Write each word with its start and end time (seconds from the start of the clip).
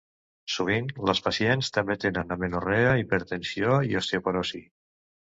Sovint, 0.51 0.85
les 1.09 1.19
pacients 1.25 1.67
també 1.75 1.95
tenen 2.03 2.33
amenorrea, 2.35 2.95
hipertensió 3.01 3.75
i 3.91 3.99
osteoporosi. 4.01 4.63